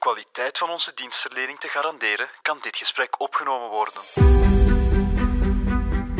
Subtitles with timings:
[0.00, 4.02] kwaliteit van onze dienstverlening te garanderen, kan dit gesprek opgenomen worden.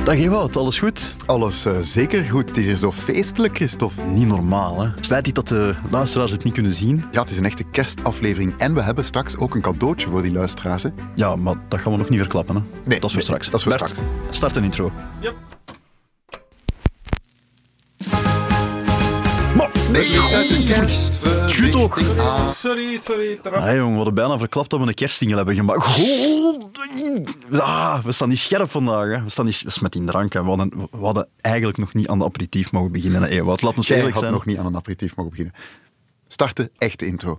[0.05, 1.15] Dag Ewout, alles goed?
[1.27, 2.49] Alles uh, zeker goed.
[2.49, 4.03] Het is hier zo feestelijk, Christophe.
[4.03, 4.91] Niet normaal, hè?
[5.01, 7.05] Spijt niet dat de luisteraars het niet kunnen zien.
[7.11, 8.59] Ja, het is een echte kerstaflevering.
[8.59, 10.83] En we hebben straks ook een cadeautje voor die luisteraars.
[10.83, 10.89] Hè?
[11.15, 12.63] Ja, maar dat gaan we nog niet verklappen, hè?
[12.85, 13.51] Nee, dat is voor nee, straks.
[13.51, 14.11] Dat is voor Bert, straks.
[14.31, 14.93] Start een intro.
[15.21, 15.60] Yep.
[20.01, 21.93] Goed.
[22.57, 23.39] Sorry, sorry.
[23.43, 25.83] Ah, jongen, we hadden bijna verklapt dat we een kerstsingel hebben gemaakt.
[25.83, 26.71] Goh,
[27.53, 29.07] ah, we staan niet scherp vandaag.
[29.17, 29.23] Hè.
[29.23, 30.33] We staan niet, dat is met die drank.
[30.33, 30.43] Hè.
[30.43, 33.45] We, hadden, we hadden eigenlijk nog niet aan de aperitief mogen beginnen.
[33.45, 34.35] Wat laat ons Jij eerlijk had zijn.
[34.35, 35.55] nog niet aan een aperitief mogen beginnen.
[36.29, 37.39] Starten, echte intro.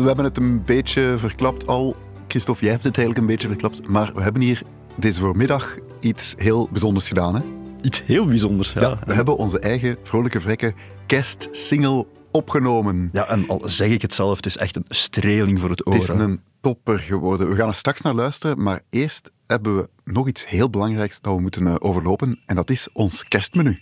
[0.00, 1.96] We, hebben het een beetje verklapt al.
[2.28, 3.88] Christophe, jij hebt het eigenlijk een beetje verklapt.
[3.88, 4.62] Maar we hebben hier
[4.96, 7.34] deze voormiddag iets heel bijzonders gedaan.
[7.34, 7.42] Hè?
[7.80, 8.72] Iets heel bijzonders.
[8.72, 10.74] Ja, Ja, we hebben onze eigen vrolijke vrekken
[11.06, 13.08] kerstsingle opgenomen.
[13.12, 15.92] Ja, en al zeg ik het zelf, het is echt een streling voor het oor.
[15.94, 17.48] Het is een topper geworden.
[17.48, 21.34] We gaan er straks naar luisteren, maar eerst hebben we nog iets heel belangrijks dat
[21.34, 22.38] we moeten eh, overlopen.
[22.46, 23.78] En dat is ons kerstmenu.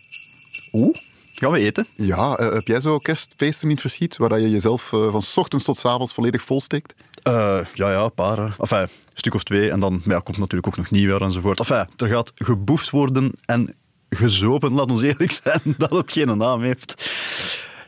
[0.72, 0.96] Oeh,
[1.38, 1.86] gaan we eten?
[1.94, 5.36] Ja, eh, heb jij zo kerstfeesten in het verschiet, waar je jezelf eh, van 's
[5.36, 6.94] ochtends tot 's avonds volledig volsteekt?
[7.22, 8.36] Eh, ja, ja, een paar.
[8.36, 8.48] hè.
[8.58, 9.70] Enfin, een stuk of twee.
[9.70, 11.58] En dan ja, komt natuurlijk ook nog nieuwjaar enzovoort.
[11.58, 13.74] Enfin, er gaat geboefd worden en
[14.10, 17.10] gezopen, laat ons eerlijk zijn, dat het geen naam heeft.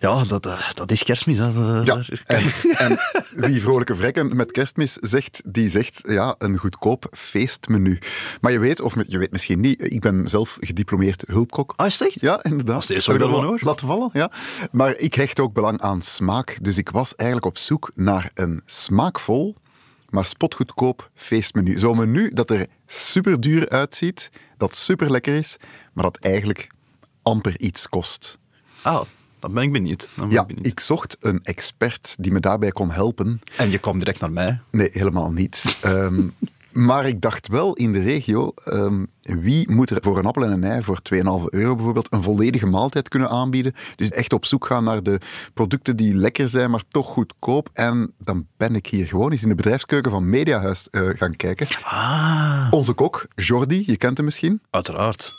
[0.00, 1.38] Ja, dat, eh, dat is kerstmis.
[1.38, 2.44] Dat- Ja, en,
[2.76, 2.98] en
[3.34, 7.98] wie vrolijke vrekken met kerstmis zegt, die zegt ja, een goedkoop feestmenu.
[8.40, 11.72] Maar je weet, of je weet misschien niet, ik ben zelf gediplomeerd hulpkok.
[11.76, 12.20] Ah, is echt?
[12.20, 12.82] Ja, inderdaad.
[12.90, 14.30] Ik ik dat wel laten vallen, ja.
[14.72, 16.58] Maar ik hecht ook belang aan smaak.
[16.62, 19.56] Dus ik was eigenlijk op zoek naar een smaakvol,
[20.08, 21.78] maar spotgoedkoop feestmenu.
[21.78, 25.56] Zo'n menu dat er super duur uitziet, dat super lekker is,
[25.92, 26.68] maar dat eigenlijk
[27.22, 28.38] amper iets kost.
[28.82, 29.00] Ah,
[29.40, 30.08] dan ben ik benieuwd.
[30.16, 30.66] Dan ben Ja, ik benieuwd.
[30.66, 33.40] ik zocht een expert die me daarbij kon helpen.
[33.56, 34.60] En je kwam direct naar mij.
[34.70, 35.64] Nee, helemaal niet.
[35.80, 36.28] Ehm,
[36.72, 40.50] maar ik dacht wel in de regio, ehm, wie moet er voor een appel en
[40.52, 43.74] een ei, voor 2,5 euro bijvoorbeeld, een volledige maaltijd kunnen aanbieden?
[43.96, 45.20] Dus echt op zoek gaan naar de
[45.54, 47.68] producten die lekker zijn, maar toch goedkoop.
[47.72, 51.66] En dan ben ik hier gewoon eens in de bedrijfskeuken van Mediahuis eh, gaan kijken.
[51.82, 54.60] Ah, Onze kok, Jordi, je kent hem misschien.
[54.70, 55.30] uiteraard.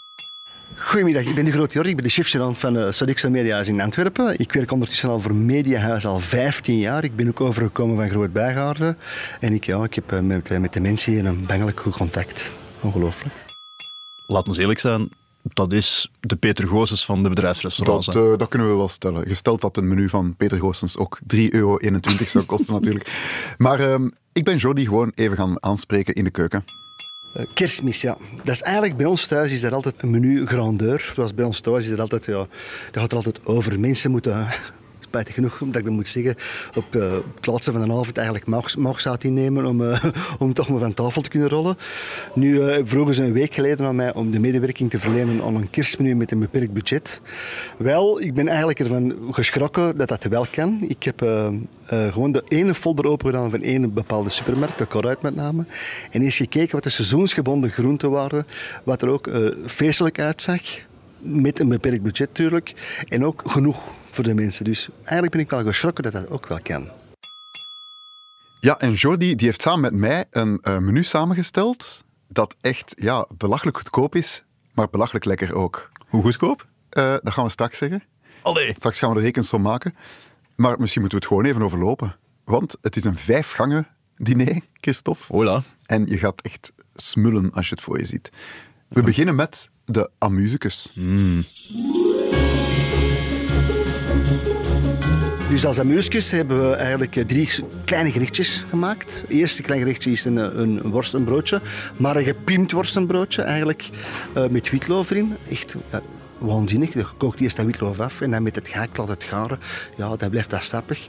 [0.78, 1.90] Goedemiddag, ik ben de Groot Jordi.
[1.90, 4.40] Ik ben de chefgerant van uh, Sodexo Mediahuis in Antwerpen.
[4.40, 7.04] Ik werk ondertussen al voor Mediahuis al 15 jaar.
[7.04, 8.98] Ik ben ook overgekomen van Groot Bijgaarden.
[9.40, 11.94] En ik, ja, ik heb eh, met, eh, met de mensen hier een bangelijk goed
[11.94, 12.52] contact.
[12.82, 13.36] Ongelooflijk.
[14.28, 15.10] Laat ons eerlijk zijn,
[15.42, 18.06] dat is de Peter Goossens van de bedrijfsrestaurants.
[18.06, 19.28] Dat, eh, dat kunnen we wel stellen.
[19.28, 21.78] Gesteld dat een menu van Peter Goossens ook 3,21 euro
[22.26, 23.12] zou kosten natuurlijk.
[23.58, 26.64] Maar ehm, ik ben Jordi gewoon even gaan aanspreken in de keuken.
[27.34, 28.18] Eh, kerstmis, ja.
[28.44, 31.12] Dat is eigenlijk bij ons thuis is er altijd een menu grandeur.
[31.16, 32.48] Zoals bij ons thuis is er altijd, ja,
[32.92, 33.80] dat gaat er altijd over.
[33.80, 34.48] Mensen moeten,
[35.12, 36.36] spijtig genoeg dat ik dat moet zeggen,
[36.76, 40.04] op, op het laatste van de avond eigenlijk maag- maagzout innemen om, eh,
[40.40, 41.78] om toch maar van tafel te kunnen rollen.
[42.34, 45.56] Nu eh, vroegen ze een week geleden aan mij om de medewerking te verlenen aan
[45.56, 47.22] een kerstmenu met een beperkt budget.
[47.78, 50.80] Wel, ik ben eigenlijk ervan geschrokken dat dat wel kan.
[50.88, 51.20] Ik heb
[51.86, 55.66] gewoon de ene folder opengedaan van één bepaalde supermarkt, de Coruit met name.
[56.12, 58.48] En eens gekeken wat de seizoensgebonden groenten waren,
[58.84, 59.30] wat er ook
[59.66, 60.62] feestelijk uitzag.
[61.20, 62.74] Met een beperkt budget natuurlijk.
[63.10, 64.66] En ook genoeg voor de mensen.
[64.66, 66.90] Dus eigenlijk ben ik wel geschrokken dat dat ook wel kan.
[68.60, 73.28] Ja, en Jordi die heeft samen met mij een eh, menu samengesteld dat echt ja,
[73.38, 74.44] belachelijk goedkoop is,
[74.74, 75.92] maar belachelijk lekker ook.
[76.08, 76.68] Hoe goedkoop?
[76.90, 78.04] Eh, dat gaan we straks zeggen.
[78.42, 78.74] Allee.
[78.76, 79.96] Straks gaan we de rekensom maken.
[80.56, 82.16] Maar misschien moeten we het gewoon even overlopen.
[82.44, 83.88] Want het is een vijfgangen
[84.18, 85.24] diner, Christophe.
[85.28, 85.64] Hola.
[85.86, 88.32] En je gaat echt smullen als je het voor je ziet.
[88.88, 90.92] We beginnen met de amusicus.
[95.52, 97.50] Dus als amusjes hebben we eigenlijk eh, drie
[97.86, 99.22] kleine gerechtjes gemaakt.
[99.22, 101.62] Het eerste klein gerechtje is een, eh, een worstenbroodje,
[101.98, 103.90] maar een gepimpt worstenbroodje eigenlijk
[104.34, 105.36] eh, met witloof erin.
[105.50, 105.76] Echt
[106.42, 106.94] waanzinnig.
[106.94, 109.60] Je kookt eerst dat witloof af en dan met het gehakt het garen.
[109.98, 111.08] Ja, dan blijft dat sappig.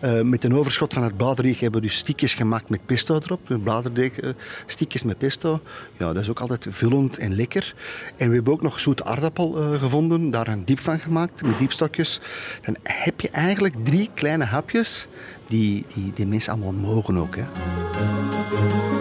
[0.00, 3.40] Eh, met een overschot van het bladerdeeg hebben we dus stikjes gemaakt met pesto erop.
[3.62, 4.30] Bladerdeeg, eh,
[4.66, 5.60] stikjes met pesto.
[5.96, 7.74] Ja, dat is ook altijd vullend en lekker.
[8.16, 10.30] En we hebben ook nog zoete aardappel eh, gevonden.
[10.30, 12.20] Daar een diep van gemaakt, met diepstokjes.
[12.62, 15.08] Dan heb je eigenlijk drie kleine hapjes
[15.48, 17.36] die, die, die mensen allemaal mogen ook.
[17.36, 18.93] Hè.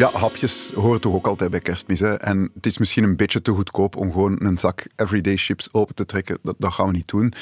[0.00, 2.00] Ja, hapjes horen toch ook altijd bij kerstmis.
[2.00, 2.14] Hè?
[2.14, 5.94] En het is misschien een beetje te goedkoop om gewoon een zak everyday chips open
[5.94, 6.38] te trekken.
[6.42, 7.32] Dat, dat gaan we niet doen.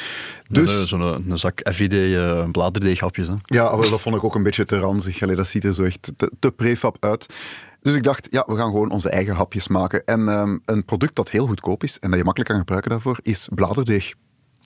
[0.49, 0.89] Dus.
[0.89, 3.27] Zo'n een zak everyday uh, bladerdeeghapjes.
[3.27, 3.35] Hè.
[3.43, 5.23] ja, wel, dat vond ik ook een beetje te ranzig.
[5.23, 7.27] Allee, dat ziet er zo echt te, te prefab uit.
[7.81, 10.05] Dus ik dacht, ja, we gaan gewoon onze eigen hapjes maken.
[10.05, 13.19] En ehm, een product dat heel goedkoop is en dat je makkelijk kan gebruiken daarvoor,
[13.23, 14.15] is bladerdeeg.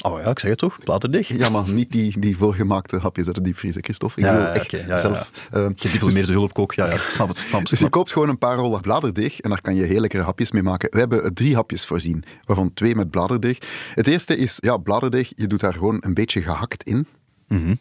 [0.04, 1.28] Oh ja, ik zeg het toch, bladerdeeg.
[1.28, 4.20] Ja, maar niet die, die voorgemaakte hapjes uit de diepvriezer, Christophe.
[4.20, 5.30] Ik Ja, ja, echt oké, ja, ja, zelf.
[5.50, 7.38] eh, Gediplomeerde hulpkook, ja, ja, snap het.
[7.38, 10.00] Snap het, Dus je koopt gewoon een paar rollen bladerdeeg en daar kan je heel
[10.00, 10.90] lekkere hapjes mee maken.
[10.90, 13.58] We hebben drie hapjes voorzien, waarvan twee met bladerdeeg.
[13.94, 17.06] Het eerste is, ja, bladerdeeg, je doet daar gewoon een beetje gehakt in.
[17.48, 17.74] Mhm.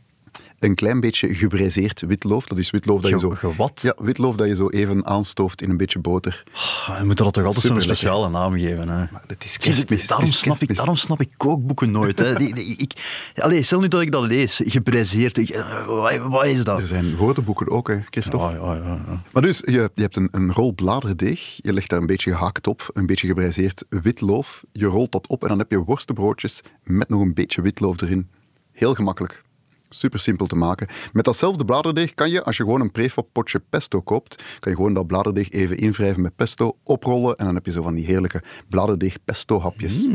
[0.62, 2.46] Een klein beetje gebraiseerd witloof.
[2.48, 3.30] Dat is witloof dat je Ge- zo...
[3.30, 3.80] gewat?
[3.82, 6.44] Ja, witloof dat je zo even aanstooft in een beetje boter.
[6.88, 8.90] Ah, Je moet dat toch altijd zo'n speciale naam geven.
[8.90, 8.96] Hè.
[9.12, 10.08] Maar het is kerstmis.
[10.08, 12.20] daarom, is snap ik, daarom snap ik kookboeken nooit.
[12.20, 12.36] Hè.
[12.36, 12.94] Die, die- ik,
[13.36, 16.80] allee, stel nu dat ik dat lees, ik- eh, wat, wat is dat?
[16.80, 18.46] Er zijn woordenboeken ook, hè, Christophe.
[18.48, 19.22] Ja, ja, ja.
[19.32, 22.68] Maar dus, je, je hebt een, een rol bladerdeeg, je legt daar een beetje gehakt
[22.68, 27.10] op, een beetje gebraiseerd witloof, je rolt dat op en dan heb je worstenbroodjes met
[27.10, 28.30] nog een beetje witloof erin.
[28.72, 29.44] Heel gemakkelijk.
[29.94, 30.88] Super simpel te maken.
[31.14, 34.78] Met datzelfde bladerdeeg kan je, als je gewoon een prefab potje pesto koopt, kan je
[34.78, 38.06] gewoon dat bladerdeeg even invrijven met pesto, oprollen en dan heb je zo van die
[38.06, 40.08] heerlijke bladerdeeg pesto hapjes.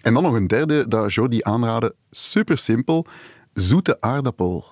[0.00, 3.06] En dan nog een derde dat Jody aanraden, super simpel,
[3.52, 4.64] zoete aardappel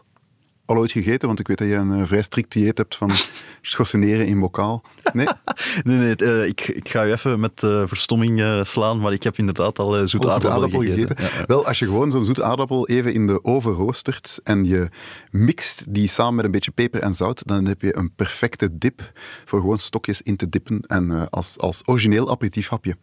[0.68, 1.28] al ooit gegeten?
[1.28, 3.10] Want ik weet dat je een eh, vrij strikt dieet hebt van
[3.62, 4.82] schorseneren in bokaal.
[5.12, 5.26] Nee?
[5.82, 9.38] Nee, nee, eh, ik, ik ga je even met eh, verstomming slaan, maar ik heb
[9.38, 11.16] inderdaad al zoete aardappel, aardappel gegeten.
[11.16, 11.24] gegeten.
[11.24, 11.46] Ja, ja.
[11.46, 14.88] Wel, als je gewoon zo'n zoete aardappel even in de oven roostert en je
[15.30, 19.12] mixt die samen met een beetje peper en zout, dan heb je een perfecte dip
[19.44, 22.96] voor gewoon stokjes in te dippen en als, als origineel aperitiefhapje.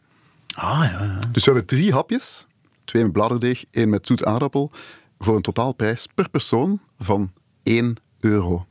[0.56, 1.20] Ah, ja, ja.
[1.32, 2.48] Dus we hebben drie hapjes.
[2.86, 4.72] Twee met bladerdeeg, één met zoet aardappel.
[5.20, 7.32] Voor een totaalprijs per persoon van
[7.66, 8.66] 1 euro.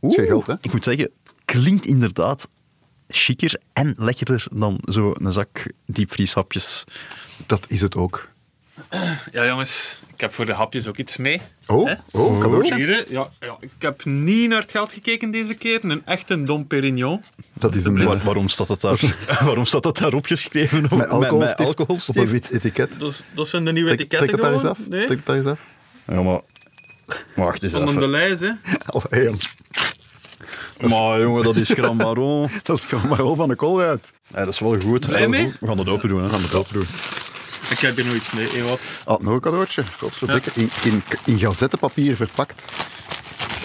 [0.00, 0.54] Dat is geen geld, hè?
[0.60, 1.10] Ik moet zeggen,
[1.44, 2.48] klinkt inderdaad
[3.08, 6.84] chiquer en lekkerder dan zo'n zak diepvrieshapjes.
[7.46, 8.28] Dat is het ook.
[9.32, 11.40] Ja, jongens, ik heb voor de hapjes ook iets mee.
[11.66, 11.94] Oh, Hè?
[12.10, 13.06] oh, cadeautje.
[13.08, 15.84] Ja, ja, ik heb niet naar het geld gekeken deze keer.
[15.84, 17.22] Een echte Dom Perignon.
[17.52, 19.00] Dat is een Waar- waarom, staat dat daar,
[19.44, 20.82] waarom staat dat daar opgeschreven?
[20.82, 22.18] met alcoholstift, op alcoholstift?
[22.18, 22.98] een wit etiket.
[22.98, 24.78] Dat, dat zijn de nieuwe etiketten dat daar eens af.
[24.88, 25.06] Nee?
[25.06, 25.60] Trek dat daar eens af.
[26.06, 26.40] Ja, maar...
[27.34, 28.50] Wacht eens Van de lijst, hè.
[28.86, 29.34] Oh, hey,
[30.88, 32.50] Maar jongen, dat is Grand Baron.
[32.62, 34.12] dat is maar al van de koolruit.
[34.26, 35.06] Ja, dat is wel goed.
[35.06, 36.18] We gaan dat open doen.
[36.18, 36.26] Hè.
[36.26, 36.86] We gaan dat open doen.
[37.70, 38.62] Ik heb hier nog iets mee.
[38.62, 38.80] Wat?
[39.04, 39.84] Ah, nog een cadeautje.
[39.98, 40.50] Godverdikke.
[40.54, 42.64] In, in, in gazettenpapier verpakt.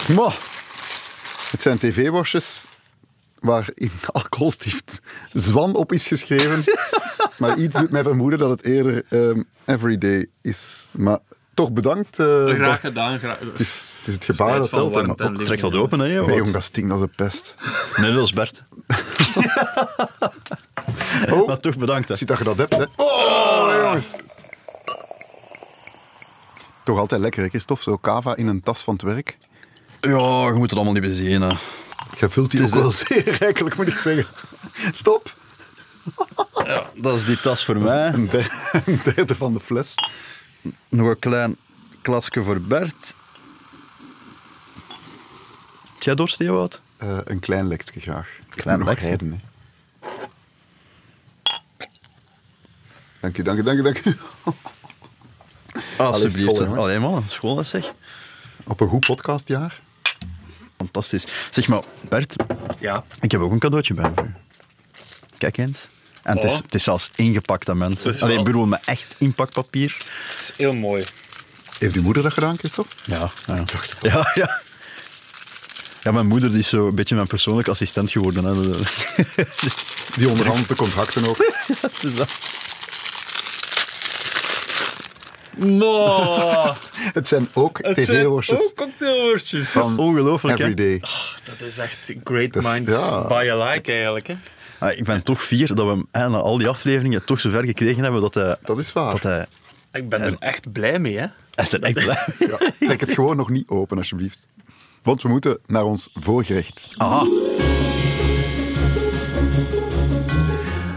[0.08, 0.36] Maar,
[1.50, 2.66] het zijn tv-worstjes
[3.40, 3.90] waar in
[4.22, 5.00] alcoholstift
[5.32, 6.64] zwan op is geschreven.
[7.38, 10.88] maar iets doet mij vermoeden dat het eerder ehm, everyday is.
[10.92, 11.18] Maar
[11.56, 12.18] toch bedankt.
[12.18, 12.80] eh, Graag Bart.
[12.80, 13.18] gedaan.
[13.18, 13.38] Graag.
[13.38, 15.20] Het is, het is het gebaar dat van telt.
[15.20, 16.06] en Trek dat open, hè.
[16.06, 17.54] Nee, jong, dat stinkt als een pest.
[17.96, 18.64] Nee, dat is Bert.
[21.30, 22.08] Oh, Maar toch bedankt.
[22.08, 22.16] Hè.
[22.16, 22.84] Ziet dat je dat hebt, hè?
[22.96, 24.10] Oh, jongens.
[26.84, 27.82] Toch altijd lekker, hè, Christophe?
[27.82, 29.38] Zo kava in een tas van het werk.
[30.00, 30.10] Ja,
[30.46, 31.42] je moet het allemaal niet bezien.
[31.42, 31.54] Hè.
[32.18, 34.26] Je vult die Het ook wel zeer rijkelijk, moet ik zeggen.
[34.92, 35.34] Stop.
[36.64, 38.06] Ja, dat is die tas voor mij.
[38.12, 38.48] Een derde,
[38.86, 39.94] een derde van de fles.
[40.88, 41.56] Nog een klein
[42.02, 43.14] klasje voor Bert.
[45.94, 46.80] Heb jij dorst, Wout?
[46.96, 48.28] Eh, een klein lekje graag.
[48.28, 49.06] Ik Klein nog lekje?
[49.06, 49.40] rijden.
[53.20, 54.16] Dank u, dank u, dank u, dank u.
[55.98, 56.60] Alsjeblieft.
[56.60, 57.92] Allee, man, school zeg.
[58.66, 59.80] Op een goed podcastjaar.
[60.76, 61.26] Fantastisch.
[61.50, 62.36] Zeg maar, Bert,
[62.78, 63.04] Ja.
[63.20, 64.34] ik heb ook een cadeautje bij me voor u.
[65.38, 65.88] Kijk eens.
[66.26, 66.58] En het, is, Oh.
[66.62, 68.04] het is zelfs ingepakt aan mensen.
[68.04, 69.96] Dat is Allee, ik wel- bedoel, met echt inpakpapier.
[70.30, 71.04] Dat is heel mooi.
[71.78, 72.94] Heeft uw moeder dat gedaan, Christophe?
[73.04, 73.64] Ja, ja.
[74.00, 74.60] Ja, ja.
[76.02, 78.44] Ja, mijn moeder die is zo een beetje mijn persoonlijke assistent geworden.
[78.44, 78.54] Hè.
[80.18, 81.36] Die onderhandelt de contracten ook.
[82.00, 82.30] Dus dat-
[85.56, 86.74] No,
[87.18, 89.68] Het zijn ook het zijn tv-worstjes ook cocktailworstjes.
[89.68, 90.58] van Ongelooflijk?
[90.58, 91.00] Everyday.
[91.44, 93.26] Dat is echt great Dat is- minds ja.
[93.26, 94.26] by alike eigenlijk.
[94.26, 94.36] Hè.
[94.78, 97.64] Ah, ik ben toch fier dat we hem eh, na al die afleveringen toch zover
[97.64, 98.56] gekregen hebben dat hij...
[98.62, 99.10] Dat is waar.
[99.10, 99.46] Dat hij
[99.92, 101.18] Ik ben er echt blij mee.
[101.18, 101.26] Hè.
[101.54, 102.26] hij is er echt blij.
[102.38, 104.46] Ja, trek het gewoon nog niet open, alsjeblieft.
[105.02, 106.94] Want we moeten naar ons voorgerecht.
[106.96, 107.26] Aha.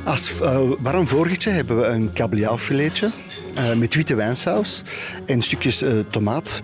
[0.09, 3.11] Als eh, warm voorgerechtje hebben we een kabeljauwfiletje
[3.55, 4.81] eh, met witte wijnsaus
[5.25, 6.61] en stukjes eh, tomaat.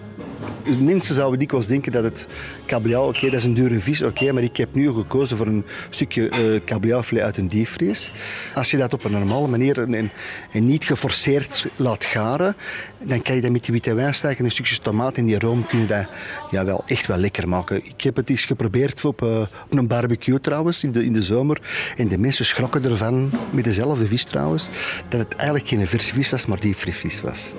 [0.79, 2.27] Mensen zouden dikwijls denken dat het
[2.65, 5.65] kabeljauw, oké, dat is een dure vis, oké, maar ik heb nu gekozen voor een
[5.89, 8.11] stukje eh kabeljauwfilet uit een diepvries.
[8.55, 10.11] Als je dat op een normale manier en,
[10.51, 12.55] en niet geforceerd laat garen,
[13.03, 15.65] dan kan je dat met die witte wijnstaak en een stukje tomaat en die room
[15.67, 16.07] kun je dat
[16.51, 17.85] ja, wel echt wel lekker maken.
[17.85, 21.23] Ik heb het eens geprobeerd op, eh, op een barbecue trouwens, in de, in de
[21.23, 21.61] zomer.
[21.97, 24.69] En de mensen schrokken ervan, met dezelfde vis trouwens,
[25.09, 27.51] dat het eigenlijk geen verse vis was, maar diepvries was.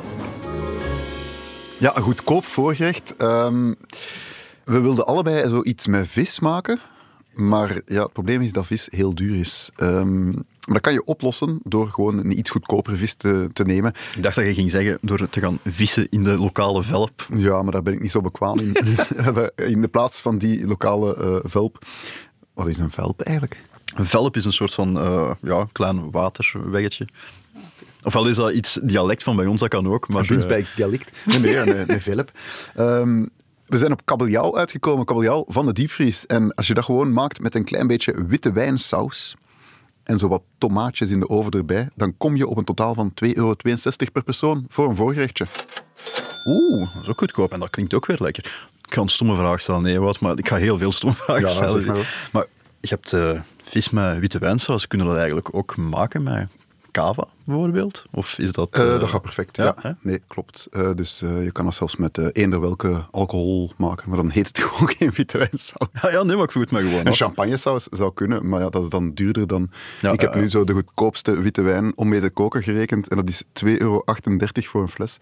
[1.79, 3.17] Ja, een goedkoop voorgerecht.
[3.17, 3.73] Ehm,
[4.65, 6.81] we wilden allebei zoiets met vis maken.
[7.35, 9.71] Maar ja, het probleem is dat vis heel duur is.
[9.77, 13.93] Ehm, maar dat kan je oplossen door gewoon een iets goedkopere vis te, te nemen.
[14.17, 17.27] Ik dacht dat je ging zeggen door te gaan vissen in de lokale velp.
[17.37, 18.73] Ja, maar daar ben ik niet zo bekwaam in.
[18.85, 21.87] Dus hebben in de plaats van die lokale eh, velp...
[22.55, 23.63] Wat is een velp eigenlijk?
[23.95, 27.07] Een velp is een soort van eh, ja, klein waterweggetje.
[28.07, 30.09] Ofwel is dat iets dialect van bij ons, dat kan ook.
[30.09, 31.13] Maar, dialect.
[31.25, 32.31] Nee, nee, een velp.
[32.75, 33.27] Ehm,
[33.67, 36.27] we zijn op kabeljauw uitgekomen, kabeljauw van de diepvries.
[36.27, 39.35] En als je dat gewoon maakt met een klein beetje witte wijnsaus
[40.03, 43.11] en zo wat tomaatjes in de oven erbij, dan kom je op een totaal van
[43.15, 43.55] 2,62 euro
[44.13, 45.47] per persoon voor een voorgerechtje.
[46.45, 47.53] Oeh, dat is ook goedkoop.
[47.53, 48.45] En dat klinkt ook weer lekker.
[48.87, 49.83] Ik ga een stomme vraag stellen.
[49.83, 51.71] Nee, wat, maar ik ga heel veel stomme vragen Ja, stellen.
[51.71, 52.47] zeg maar maar
[52.81, 54.87] je hebt eh, vis met witte wijnsaus.
[54.87, 56.49] Kunnen we dat eigenlijk ook maken met
[56.97, 58.05] cava, bijvoorbeeld?
[58.11, 58.69] Of is dat...
[58.71, 59.97] Eh, eh, dat gaat perfect, ja?
[60.01, 60.69] Nee, klopt.
[60.71, 64.31] Eh, dus eh, je kan dat zelfs met eh, eender welke alcohol maken, maar dan
[64.31, 65.89] heet het gewoon geen witte wijnsaus.
[66.03, 68.69] Ja, ja, nee, maar ik vroeg het me gewoon Een champagnesaus zou kunnen, maar ja,
[68.69, 69.71] dat is dan duurder dan...
[70.01, 73.17] Ja, ik heb nu zo de goedkoopste witte wijn om mee te koken gerekend en
[73.17, 74.03] dat is 2,38 euro
[74.55, 75.17] voor een fles.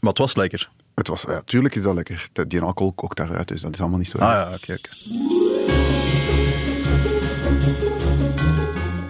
[0.00, 0.70] Maar het was lekker.
[0.94, 2.28] Het was, ja, tuurlijk is dat lekker.
[2.48, 4.18] Die alcohol kookt daaruit, dus dat is allemaal niet zo...
[4.18, 5.49] Ah ja, oké, oké.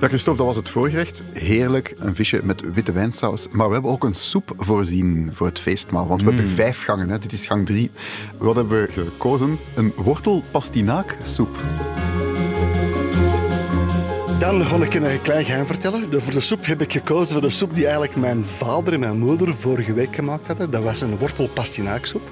[0.01, 1.23] Ja, Christophe, dat was het voorgerecht.
[1.33, 3.47] Heerlijk, een visje met witte wijnsaus.
[3.51, 6.07] Maar we hebben ook een soep voorzien voor het feestmaal.
[6.07, 7.19] Want we hebben vijf gangen, hè.
[7.19, 7.91] dit is gang drie.
[8.39, 9.59] Wat hebben we gekozen?
[9.75, 11.57] Een wortelpastinaaksoep.
[14.39, 16.11] Dan ga ik een klein geheim vertellen.
[16.11, 19.01] De- Voor de soep heb ik gekozen voor de soep die eigenlijk mijn vader en
[19.01, 20.71] mijn moeder vorige week gemaakt hadden.
[20.71, 22.29] Dat was een wortelpastinaaksoep.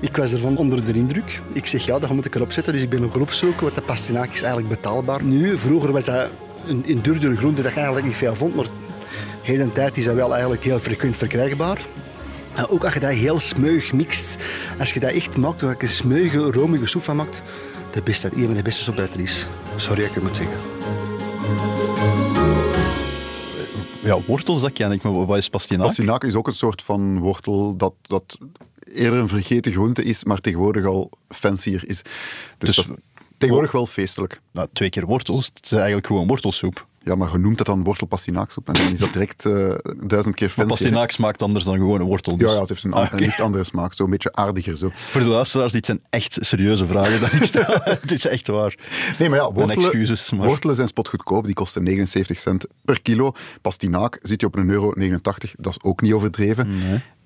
[0.00, 1.40] Ik was ervan onder de indruk.
[1.52, 2.72] Ik zeg ja, dat moet ik erop zetten.
[2.72, 5.22] Dus ik ben gaan opzoeken wat de pastinaak is eigenlijk betaalbaar.
[5.22, 6.28] Nu, vroeger was dat
[6.66, 8.54] een, een duurdere groente dat je eigenlijk niet veel vond.
[8.54, 8.66] Maar
[9.42, 11.78] heden tijd is dat wel eigenlijk heel frequent verkrijgbaar.
[12.54, 14.44] En ook als je dat heel smeug mixt,
[14.78, 17.42] als je dat echt maakt, waar je een smeuige, romige soep van maakt,
[17.90, 19.46] de beste, een van de beste soep dat er is.
[19.76, 20.56] Sorry dat ik het moet zeggen.
[24.02, 25.86] Ja, wortels, dat ken ik, maar wat is pastinaak?
[25.86, 28.38] Pastinaak is ook een soort van wortel dat, dat
[28.84, 32.02] eerder een vergeten groente is, maar tegenwoordig al fancier is.
[32.58, 33.02] Dus, Dus- dat is
[33.42, 34.40] tegenwoordig wel feestelijk.
[34.52, 35.50] Nou, twee keer wortels.
[35.54, 36.86] Het is eigenlijk gewoon wortelsoep.
[37.04, 39.52] Ja, maar je noemt dat dan wortelpastinaaksoep en dan is dat direct eh,
[40.06, 40.66] duizend keer Maar fancier.
[40.66, 42.36] pastinaak smaakt anders dan gewoon een wortel.
[42.36, 42.48] Dus.
[42.48, 43.92] Ja, ja, het heeft een, Ah, een licht andere smaak.
[43.94, 44.90] Zo een beetje aardiger zo.
[44.94, 47.18] Voor de luisteraars, dit zijn echt serieuze vragen.
[48.00, 48.74] Het is echt waar.
[49.18, 51.44] Nee, maar ja, wortelen, excuses, maar- wortelen zijn spotgoedkoop.
[51.44, 53.32] Die kosten 79 cent per kilo.
[53.62, 55.54] Pastinaak zit je op een euro 89.
[55.58, 56.68] Dat is ook niet overdreven.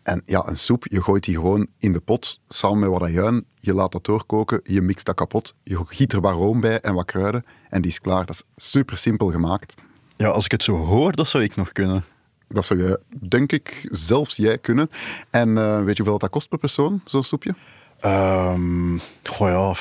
[0.06, 3.44] En ja, een soep, je gooit die gewoon in de pot, samen met wat ajuin.
[3.60, 5.54] Je laat dat doorkoken, je mixt dat kapot.
[5.62, 7.44] Je giet er wat room bij en wat kruiden.
[7.68, 8.26] En die is klaar.
[8.26, 9.74] Dat is super simpel gemaakt.
[10.16, 12.04] Ja, als ik het zo hoor, dat zou ik nog kunnen.
[12.48, 14.90] Dat zou je, denk ik, zelfs jij kunnen.
[15.30, 17.54] En eh, weet je hoeveel dat kost per persoon, zo'n soepje?
[18.00, 19.74] Ehm goh ja,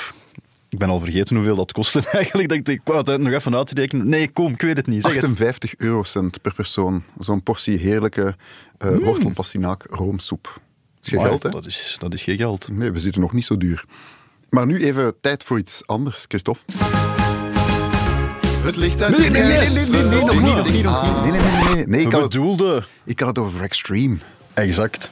[0.76, 2.50] ik ben al vergeten hoeveel dat kostte eigenlijk.
[2.50, 4.10] Dat ik, ik wou het nog even uitrekenen.
[4.10, 5.02] Nee, kom, ik weet het niet.
[5.02, 5.24] Zeg het.
[5.24, 7.04] 58 eurocent per persoon.
[7.20, 8.36] Zo'n portie heerlijke
[8.86, 10.44] uh, wortelpastinaak roomsoep.
[10.44, 10.54] Dat
[11.02, 11.50] is geen Maar geld, hè?
[11.50, 12.68] Dat is, dat is geen geld.
[12.72, 13.86] Nee, we zitten nog niet zo duur.
[14.50, 16.62] Maar nu even tijd voor iets anders, Christophe.
[18.64, 21.24] Het ligt uit Nee, nee, nee, nee, nee, nee, nee, nog niet, nog niet, nog
[21.24, 21.32] niet.
[21.32, 21.88] Nee, nee, nee, nee.
[21.88, 24.18] nee ik, had het, ik had het over Extreme.
[24.54, 25.10] Exact.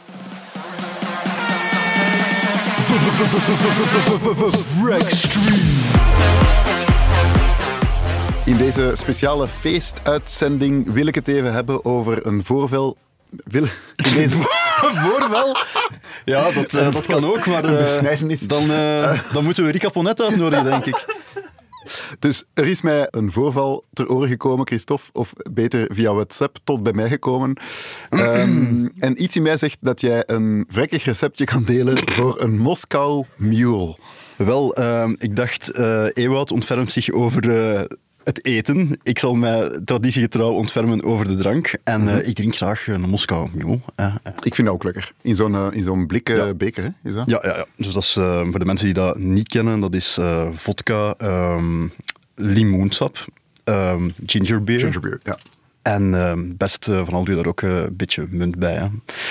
[8.45, 12.97] In deze speciale feestuitzending wil ik het even hebben over een voorval.
[13.43, 13.63] Wil,
[13.95, 14.35] in deze,
[15.03, 15.55] Voorwel.
[16.25, 18.39] Ja, dat, eh, dat kan ook, maar Een besnijdenis.
[18.39, 21.05] dan, eh, dan moeten we Rika Ponet uitnodigen, denk ik.
[22.19, 26.83] Dus er is mij een voorval ter oren gekomen, Christophe, of beter via WhatsApp tot
[26.83, 27.55] bij mij gekomen.
[28.09, 32.57] Ehm, en iets in mij zegt dat jij een vrekkig receptje kan delen voor een
[32.57, 33.97] Moskou Mule.
[34.35, 37.83] Wel, ehm, ik dacht, eh Ewout ontfermt zich over eh,
[38.23, 38.99] het eten.
[39.03, 41.73] Ik zal mij traditiegetrouw ontfermen over de drank.
[41.83, 43.79] En eh, ik drink graag een Moskou Mule.
[43.95, 44.33] eh, eh.
[44.43, 45.11] Ik vind dat ook lekker.
[45.21, 46.53] In zo'n eh, in zo'n blik eh, Ja.
[46.53, 47.09] beker, hè?
[47.09, 47.29] Is dat?
[47.29, 47.65] Ja, ja, ja.
[47.75, 51.13] Dus dat is eh, voor de mensen die dat niet kennen, dat is eh, vodka,
[51.17, 51.87] ehm,
[52.35, 53.25] limoensap
[53.63, 54.79] ehm, ginger beer.
[54.79, 55.37] Ginger beer, ja.
[55.81, 58.73] En ehm, best eh, van al doe je daar ook eh, een beetje munt bij.
[58.73, 58.85] Hè.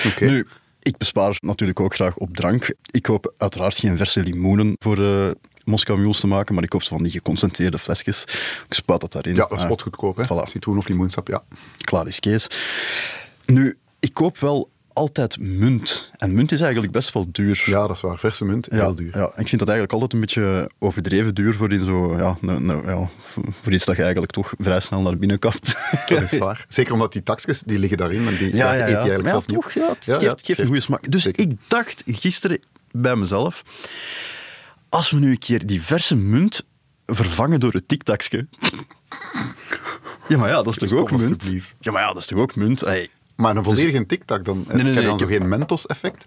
[0.09, 0.25] Oké.
[0.25, 0.47] Nu,
[0.81, 2.73] ik bespaar natuurlijk ook graag op drank.
[2.91, 4.97] Ik koop uiteraard geen verse limoenen voor
[5.63, 8.23] Moskou Mules te maken, maar ik koop zo van die geconcentreerde flesjes.
[8.67, 9.35] Ik spuit dat daarin.
[9.35, 10.23] Ja, dat is Ah, wat goedkoop, hè?
[10.23, 10.49] Voilà.
[10.49, 11.43] Citroen of limoensap, ja.
[11.81, 12.47] klaar is Kees.
[13.45, 16.09] Nu, ik koop wel altijd munt.
[16.17, 17.63] En munt is eigenlijk best wel duur.
[17.65, 18.19] Ja, dat is waar.
[18.19, 19.17] Verse munt, Ja, heel duur.
[19.17, 22.63] Ja, ik vind dat eigenlijk altijd een beetje overdreven duur voor, in zo, ja, nou,
[22.63, 23.09] nou, ja,
[23.61, 25.75] voor iets dat je eigenlijk toch vrij snel naar binnen kapt.
[26.05, 26.65] Dat is waar.
[26.67, 29.47] Zeker omdat die taxjes, die liggen daarin, en die ja, eet je eigenlijk ja, zelf
[29.47, 31.11] niet toch, ja, het Ja, geeft, ja, het geeft een goede smaak.
[31.11, 31.43] Dus zeker.
[31.43, 32.59] ik dacht gisteren
[32.91, 33.63] bij mezelf,
[34.93, 36.65] als we nu een keer die verse munt
[37.05, 38.47] vervangen door het tiktakje.
[40.27, 41.53] Ja, maar ja, dat is toch ook munt?
[41.79, 42.79] Ja, maar ja, dat is toch ook munt?
[42.79, 46.25] Hey, Maar een volledige tiktak, dan nee, heb je nee, dan zo geen Mentos-effect?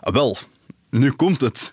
[0.00, 0.38] Ah, Wel,
[0.90, 1.72] nu komt het.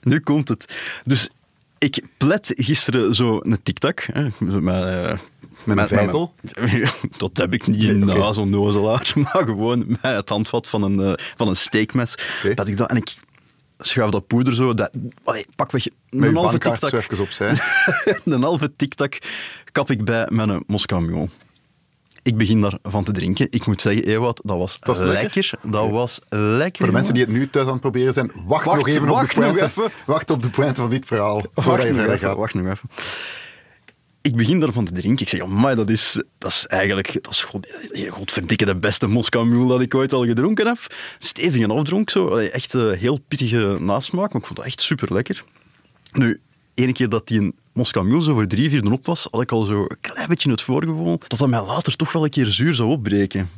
[0.00, 0.74] nu komt het.
[1.04, 1.30] Dus
[1.78, 4.08] ik plet gisteren zo een tiktak.
[4.12, 5.18] hè, zo Met, eh,
[5.64, 6.34] Met een vijzel?
[7.18, 10.82] dat heb ik niet in Nee, na zo'n nozelaar, maar gewoon met het handvat van
[10.82, 12.14] een, eh, van een steekmes.
[12.54, 13.16] Dat ik dat, en ik
[13.80, 14.90] schuif dat poeder zo, dat,
[15.24, 16.92] allee, pak weg, een halve tiktak.
[16.92, 17.54] even opzij.
[18.24, 19.18] een halve tiktak
[19.72, 21.28] kap ik bij een Moskou Mule.
[22.22, 23.46] Ik begin daarvan te drinken.
[23.50, 25.22] Ik moet zeggen, Ewout, dat was, Dat lekker.
[25.22, 25.70] lekker.
[25.70, 26.76] Dat was lekker.
[26.76, 29.06] Voor de mensen die het nu thuis aan het proberen zijn, wacht, Wacht, nog even
[29.06, 29.64] wacht op de pointe.
[29.64, 29.90] even.
[30.06, 31.42] Wacht op de pointe van dit verhaal.
[31.54, 32.88] Wacht nog, even, wacht nog even.
[34.22, 35.22] Ik begin daarvan te drinken.
[35.22, 37.12] Ik zeg, amai, dat is, dat is eigenlijk...
[37.22, 37.66] Dat is god,
[38.08, 40.94] godverdikke de beste Moskou dat ik ooit al gedronken heb.
[41.18, 42.36] Stevige afdronk, zo.
[42.36, 45.44] Echt eh, heel pittige nasmaak, maar ik vond dat echt super lekker.
[46.12, 46.40] Nu,
[46.74, 49.64] ene keer dat die een Moskou zo voor drie, vier op was, had ik al
[49.64, 52.74] zo een klein beetje het voorgevoel dat dat mij later toch wel een keer zuur
[52.74, 53.50] zou opbreken.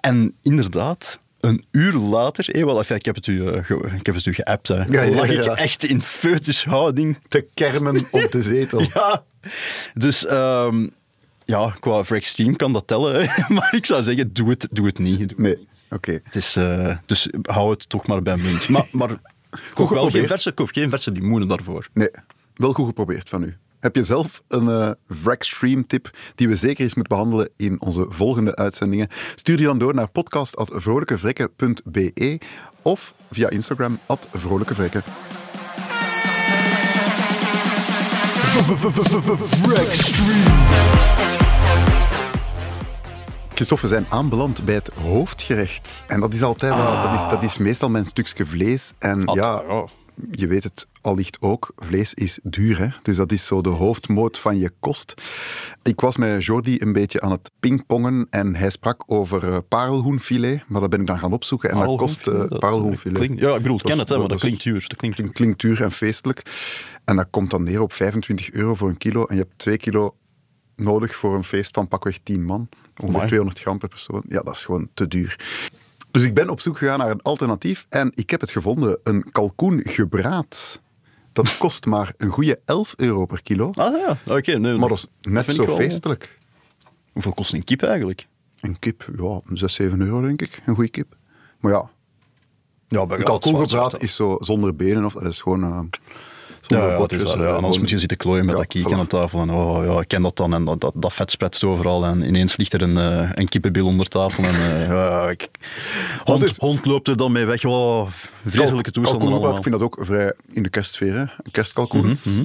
[0.00, 4.06] En inderdaad, een uur later, eh, wel, enfin, ik, heb het u, eh, ge- ik
[4.06, 5.52] heb het u geappt, hè, Ja, ja, lag ja.
[5.52, 8.80] ik echt in foetushouding Te kermen op de zetel.
[8.94, 9.24] ja,
[9.94, 10.86] dus ehm,
[11.44, 13.28] ja, qua voor extreme kan dat tellen.
[13.28, 13.42] hè.
[13.54, 15.38] Maar ik zou zeggen, doe het, doe het niet.
[15.38, 16.20] Nee, oké.
[16.24, 18.68] Het is, eh, dus hou het toch maar bij munt.
[18.68, 19.10] Maar, maar
[19.74, 21.88] koop wel geen verse, koop geen verse limoenen daarvoor.
[21.92, 22.08] Nee,
[22.54, 23.56] wel goed geprobeerd van u.
[23.80, 28.06] Heb je zelf een eh Vrextreme tip die we zeker eens moeten behandelen in onze
[28.08, 29.08] volgende uitzendingen?
[29.34, 32.40] Stuur die dan door naar podcast.vrolijkevrekken.be
[32.82, 35.02] of via Instagram at vrolijkevrekken.
[43.54, 46.04] Christophe, we zijn aanbeland bij het hoofdgerecht.
[46.06, 48.92] En dat is altijd wel, dat, is, dat is meestal mijn stukje vlees.
[48.98, 49.84] En ja, ja.
[50.30, 52.78] Je weet het allicht ook, vlees is duur.
[52.78, 52.88] Hè?
[53.02, 55.14] Dus dat is zo de hoofdmoot van je kost.
[55.82, 60.62] Ik was met Jordi een beetje aan het pingpongen en hij sprak over eh, parelhoenfilet,
[60.68, 63.18] maar dat ben ik dan gaan opzoeken en dat kost Dat parelhoenfilet.
[63.18, 64.84] klinkt- Ja, ik bedoel, ik ken het, hè, maar dat klinkt duur.
[64.88, 66.42] Dat klinkt Klinkt, klinkt duur en feestelijk.
[67.04, 69.24] En dat komt dan neer op 25 euro voor een kilo.
[69.24, 70.14] En je hebt 2 kilo
[70.76, 72.68] nodig voor een feest van pakweg 10 man.
[72.90, 73.26] Ongeveer Amai.
[73.26, 74.22] 200 gram per persoon.
[74.28, 75.36] Ja, dat is gewoon te duur.
[76.10, 78.98] Dus ik ben op zoek gegaan naar een alternatief en ik heb het gevonden.
[79.02, 80.80] Een kalkoengebraad.
[81.32, 83.70] Dat kost maar een goede 11 euro per kilo.
[83.74, 84.58] Ah ja, oké.
[84.58, 86.38] nee, Maar dat is net zo wel- feestelijk.
[87.12, 88.26] Hoeveel kost een kip eigenlijk?
[88.60, 90.62] Een kip, ja, 6, 7 euro denk ik.
[90.66, 91.16] Een goede kip.
[91.60, 91.90] Maar ja,
[92.88, 95.04] Ja, een kalkoengebraad is zo zonder benen.
[95.04, 95.62] Of, dat is gewoon...
[95.64, 95.80] eh,
[96.60, 97.48] zonder ja, is waar, ja.
[97.48, 99.40] En anders moet je zitten klooien met Ja, dat kiek aan de tafel.
[99.40, 100.54] En oh ja, ik ken dat dan.
[100.54, 102.04] En dat, dat, dat vet spretst overal.
[102.04, 104.44] En ineens ligt er een, eh, een kippenbil onder tafel.
[104.44, 105.48] En eh, ja, ik,
[106.24, 107.64] hond, hond loopt er dan mee weg.
[107.64, 108.06] Oh,
[108.46, 109.56] vreselijke toestanden allemaal.
[109.56, 111.20] Ik vind dat ook vrij in de kerstsfeer, hè?
[111.20, 112.18] Een kerstkalkoen.
[112.22, 112.44] Mhm.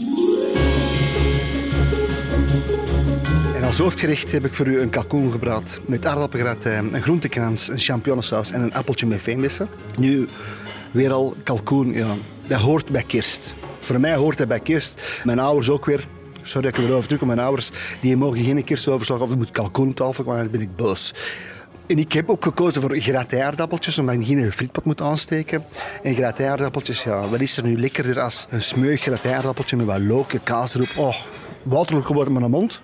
[3.55, 7.79] En als hoofdgerecht heb ik voor u een kalkoen gebraad met aardappelgratijn, een groentekrans, een
[7.79, 9.67] champignonsaus en een appeltje met veenbessen.
[9.97, 10.27] Nu,
[10.91, 12.15] weer al kalkoen, ja,
[12.47, 13.53] dat hoort bij kerst.
[13.85, 15.01] Voor mij hoort dat bij kerst.
[15.23, 16.07] Mijn ouders ook weer.
[16.41, 17.71] Sorry dat ik erover druk, maar mijn ouders
[18.01, 21.13] die mogen geen kerstoverslag of er moet kalkoen op tafel komen, dan ben ik boos.
[21.87, 25.65] En ik heb ook gekozen voor gratin-aardappeltjes, omdat ik geen frietpot moet aansteken.
[26.03, 30.43] En gratin-aardappeltjes, ja, wat is er nu lekkerder als een smeug gratin-aardappeltje met wat loken,
[30.43, 30.97] kaas erop.
[30.97, 31.15] Oh,
[31.63, 32.81] waterlijk geworden met mijn mond.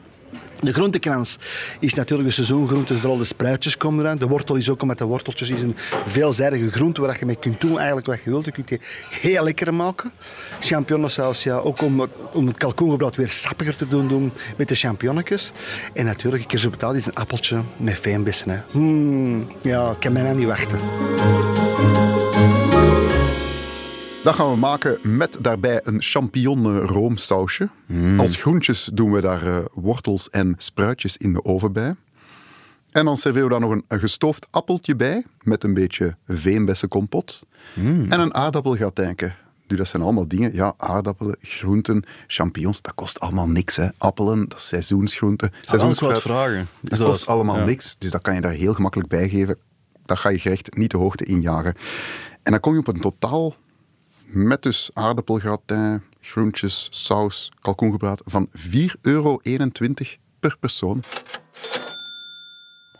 [0.61, 1.37] De groentekrans
[1.79, 4.17] is natuurlijk de seizoengroente, vooral de spruitjes komen eraan.
[4.17, 7.61] De wortel is ook, omdat de worteltjes is een veelzijdige groente waar je mee kunt
[7.61, 8.45] doen eigenlijk wat je wilt.
[8.45, 10.11] Je kunt die heel lekker maken.
[10.59, 15.51] Champignonsaus, ja, ook om, om het kalkoengebraad weer sappiger te doen, doen met de champignonnetjes.
[15.93, 18.49] En natuurlijk, een keer zo betaald is een appeltje met veenbessen.
[18.49, 18.57] Hè.
[18.71, 20.79] Hmm, ja, ik kan bijna niet wachten.
[24.23, 27.69] Dat gaan we maken met daarbij een champignon roomsausje.
[28.17, 31.95] Als groentjes doen we daar eh, wortels en spruitjes in de oven bij.
[32.91, 37.43] En dan serveren we daar nog een, een gestoofd appeltje bij, met een beetje veenbessenkompot.
[37.75, 39.33] En een aardappelgratijnke
[39.67, 40.53] Nu, dat zijn allemaal dingen.
[40.53, 43.75] Ja, aardappelen, groenten, champignons, dat kost allemaal niks.
[43.75, 43.87] Hè.
[43.97, 45.45] Appelen, dat is seizoensgroente.
[45.51, 46.67] Wel, ik wou Seizoensfruit, vragen.
[46.83, 47.65] Is dat dat- kost allemaal ja.
[47.65, 47.95] niks.
[47.99, 49.57] Dus dat kan je daar heel gemakkelijk bij geven.
[50.05, 51.75] Dat ga je gerecht niet de hoogte injagen.
[52.43, 53.55] En dan kom je op een totaal
[54.31, 59.41] met dus aardappelgratin, groentjes, saus, kalkoengebraad van 4,21 euro
[60.39, 61.03] per persoon.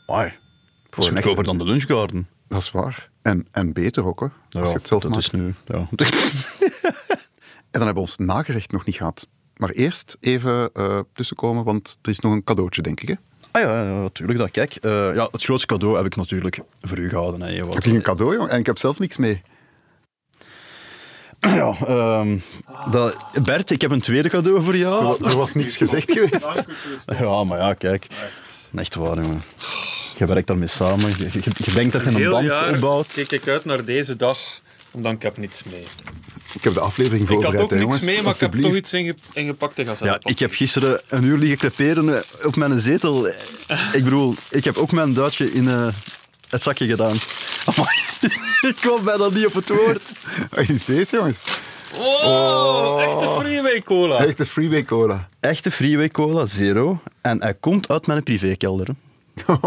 [0.06, 0.34] Amai.
[0.90, 2.28] Dat is een goedkoper echte- dan de lunchgarden.
[2.48, 3.10] Dat is waar.
[3.22, 4.32] En, en beter ook, hoor.
[4.50, 5.24] als je het zelf dat maakt.
[5.24, 5.54] is nu...
[5.66, 5.88] Ja.
[7.72, 9.28] En dan hebben we ons nagerecht nog niet gehad.
[9.58, 13.08] Maar eerst even eh, tussenkomen, want er is nog een cadeautje, denk ik.
[13.08, 13.16] Hè?
[13.52, 14.40] Ah ja, ja, natuurlijk.
[14.40, 14.52] Dat.
[14.52, 17.42] Kijk, eh, ja, het grootste cadeau heb ik natuurlijk voor u gehouden.
[17.42, 17.66] Hè.
[17.66, 18.50] Heb je een cadeau, jongen?
[18.50, 19.42] En ik heb zelf niks mee.
[21.60, 22.38] Ja, ehm,
[22.92, 25.26] dat, Bert, ik heb een tweede cadeau voor jou.
[25.26, 26.64] Er was niks gezegd geweest.
[27.20, 28.08] Ja, maar ja, kijk.
[28.76, 29.42] Echt waar, jongen.
[30.18, 31.10] Je werkt daarmee samen.
[31.18, 33.14] Je, je, je denkt dat je een band jaar opbouwt.
[33.14, 34.38] kijk ik uit naar deze dag,
[34.92, 35.84] omdat ik heb niets mee.
[36.54, 38.04] Ik heb de aflevering Ik had voorbereid, ook niks jongens.
[38.04, 41.38] mee, maar ik heb toch iets inge ingepakt en Ja, ik heb gisteren een uur
[41.38, 43.28] liggen creperen eh, op mijn zetel.
[43.94, 45.88] Ik bedoel, ik heb ook mijn duitje in eh,
[46.52, 47.16] het zakje gedaan.
[47.66, 47.96] Amai,
[48.70, 50.12] ik kwam bijna niet op het woord.
[50.50, 51.40] Wat is deze, jongens?
[51.98, 54.18] Wow, echte freeway cola.
[54.18, 55.30] Echte Freeway Cola.
[55.40, 57.00] Echte Freeway Cola, zero.
[57.22, 58.88] En hij komt uit mijn privékelder.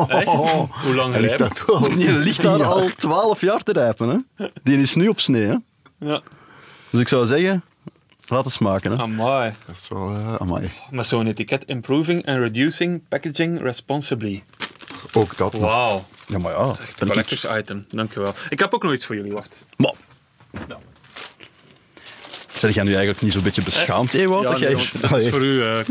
[0.09, 0.25] Echt?
[0.29, 1.66] Hoe lang Hij ligt rijpt?
[1.66, 2.64] al Die ligt daar Ja.
[2.64, 4.25] al 12 jaar te rijpen.
[4.37, 4.47] Hè.
[4.62, 5.47] Die is nu op snee.
[5.47, 5.55] Hè.
[6.09, 6.20] Ja.
[6.90, 7.64] Dus ik zou zeggen,
[8.27, 8.90] laat het smaken.
[8.90, 8.97] Hè.
[8.99, 9.53] Amai.
[9.66, 10.11] Dat is wel...
[10.14, 10.70] eh, amai.
[10.90, 14.42] Met zo'n etiket Improving and Reducing Packaging Responsibly.
[15.12, 15.62] Ook dat nog.
[15.62, 16.05] Wauw.
[16.27, 16.75] Ja, maar ja.
[16.99, 17.87] Collectors item.
[17.91, 18.35] Dankjewel.
[18.49, 19.67] Ik heb ook nog iets voor jullie, wacht.
[19.77, 19.93] Maar,
[20.69, 20.79] Ja.
[22.59, 24.43] Zeg jij nu eigenlijk niet zo'n beetje beschaamd, Ewout?
[24.43, 25.63] Ja, dat nee, dat is voor u.
[25.65, 25.79] eh,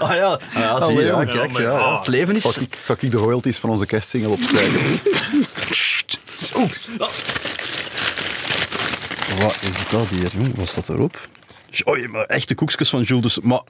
[0.00, 1.02] Ah ja, ah, ja zie je.
[1.02, 1.98] Ja, kijk, Ja, ja, maar- ja.
[1.98, 2.42] Het leven is...
[2.42, 4.80] Zal ik, zal ik de royalties van onze kerstsingle opschrijven?
[9.40, 10.28] Wat is dat hier?
[10.32, 10.54] jong?
[10.56, 11.28] Wat staat erop?
[11.84, 13.22] Oh, maar echte koekjes van Jules.
[13.22, 13.60] de S- Maar...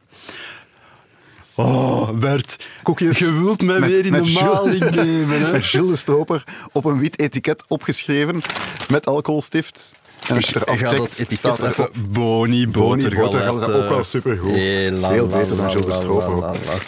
[1.57, 2.57] Oh, Bert.
[2.83, 5.51] Koekjes Je wilt mij met- weer in de maling nemen, hè?
[5.53, 8.40] Met Gilles de Stroper op een wit etiket opgeschreven
[8.88, 9.92] met alcoholstift.
[10.29, 11.88] En als je eraf trekt, dat etiket staat er even...
[11.95, 13.37] Boni, Boni, botergalette.
[13.38, 14.53] botergalette, ook wel supergoed.
[14.55, 16.42] Eh, Veel beter dan Gilles de Stroper la, ook.
[16.42, 16.79] la, la.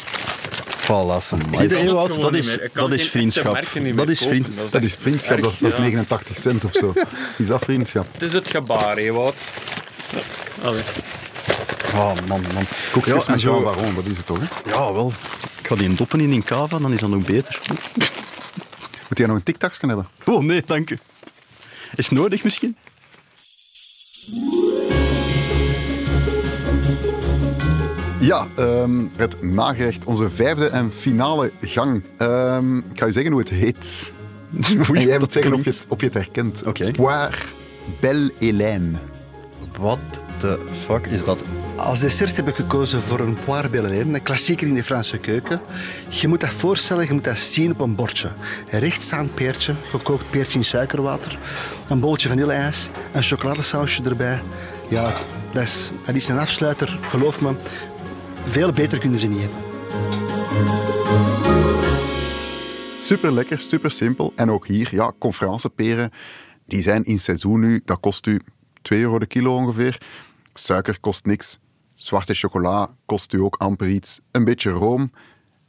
[0.85, 3.45] Voilà, dat is, kan dat is vriendschap.
[3.95, 4.51] Dat is vriend...
[4.71, 5.79] Dat is vriendschap, dat is, dat is erg, ja.
[5.79, 6.93] 89 cent of zo.
[7.39, 8.07] Is dat vriendschap?
[8.13, 9.35] Het is het gebaar, hè, Wout.
[10.63, 10.83] Allee.
[11.99, 12.65] Oh, man, man.
[12.93, 14.39] Koekjes en met zo- Jean Baron, dat is het toch?
[14.41, 14.71] Hè?
[14.71, 15.13] Ja, wel.
[15.61, 17.59] Ik ga die doppen in in cava, dan is dat nog beter.
[19.09, 20.09] Moet jij nog een tiktakje hebben?
[20.25, 20.99] Oh, nee, dank u.
[21.95, 22.77] Is het nodig misschien?
[28.21, 32.03] Ja, ehm, het nagerecht, onze vijfde en finale gang.
[32.19, 34.13] Ehm, ik ga je zeggen hoe het heet.
[34.91, 36.63] Oei, en jij moet zeggen of je, het, of je het herkent.
[36.67, 36.91] Oké.
[36.91, 37.37] Poire
[38.01, 38.99] Belle Hélène.
[39.79, 39.99] What
[40.37, 41.45] the fuck is dat?
[41.79, 45.61] Als dessert heb ik gekozen voor een poire bellelaine, een klassieker in de Franse keuken.
[46.09, 48.33] Je moet dat voorstellen, je moet dat zien op een bordje.
[48.71, 51.39] Een rechtstaand peertje, gekookt peertje in suikerwater,
[51.89, 54.43] een bolletje vanilleijs, een chocoladesausje erbij.
[54.89, 55.17] Ja,
[55.53, 57.55] dat is, dat is een afsluiter, geloof me.
[58.45, 59.59] Veel beter kunnen ze niet hebben.
[63.01, 64.33] Super lekker, super simpel.
[64.37, 66.11] En ook hier, ja, conferenceperen,
[66.67, 67.83] die zijn in seizoen nu.
[67.85, 68.41] Dat kost u
[68.83, 70.01] 2 euro de kilo ongeveer.
[70.55, 71.59] Suiker kost niks.
[71.99, 74.21] Zwarte chocola kost u ook amper iets.
[74.31, 75.13] Een beetje room.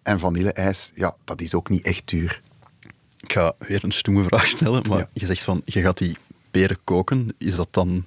[0.04, 2.42] En vanilleijs, ja, dat is ook niet echt duur.
[3.18, 5.10] Ik ga weer een stoeme vraag stellen, maar Ja.
[5.14, 6.18] je zegt van, je gaat die
[6.52, 7.36] peren koken.
[7.38, 8.06] Is dat dan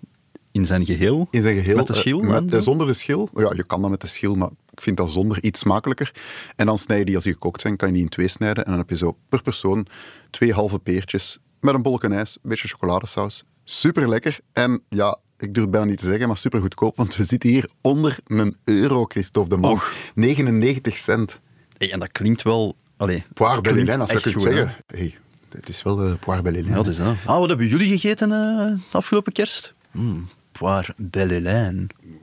[0.52, 1.28] in zijn geheel?
[1.30, 1.76] In zijn geheel.
[1.76, 2.20] Met de schil?
[2.22, 2.61] met- eh, zo?
[2.61, 3.28] zonder de schil.
[3.35, 6.12] Ja, je kan dat met de schil, maar ik vind dat zonder iets smakelijker.
[6.56, 8.64] En dan snij je die, als die gekookt zijn, kan je die in twee snijden.
[8.64, 9.87] En dan heb je zo per persoon
[10.30, 13.44] twee halve peertjes met een bolletje ijs, een beetje chocoladesaus.
[13.64, 14.38] Super lekker.
[14.52, 16.96] En ja, ik durf het bijna niet te zeggen, maar super goedkoop.
[16.96, 19.70] Want we zitten hier onder een euro, Christophe de Man.
[19.70, 19.92] Och.
[20.14, 21.40] 99 cent.
[21.76, 22.76] Hey, en dat klinkt wel...
[22.96, 24.74] Allee, Poire het als je echt kunt goed, zeggen.
[24.87, 27.16] Hey, het is wel de Poire Ja, wat is dat?
[27.26, 29.74] Ah, wat hebben jullie gegeten eh, afgelopen kerst?
[29.90, 30.94] Mm, poire